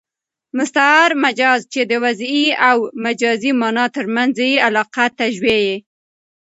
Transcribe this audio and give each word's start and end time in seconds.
مستعار 0.57 1.11
مجاز، 1.23 1.61
چي 1.73 1.81
د 1.89 1.93
وضعي 2.03 2.45
او 2.69 2.77
مجازي 3.05 3.51
مانا 3.61 3.85
تر 3.95 4.05
منځ 4.15 4.35
ئې 4.45 4.51
علاقه 4.67 5.05
تشبېه 5.19 5.59
يي. 5.67 5.75